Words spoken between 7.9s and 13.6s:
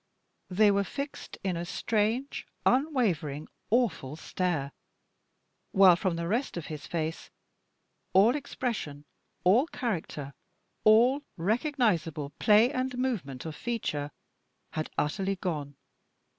all expression, all character, all recognizable play and movement of